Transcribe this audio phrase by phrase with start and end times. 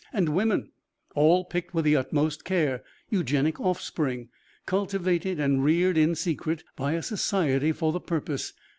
[0.11, 0.71] And women.
[1.13, 2.83] All picked with the utmost care.
[3.11, 4.29] Eugenic offspring.
[4.65, 8.51] Cultivated and reared in secret by a society for the purpose.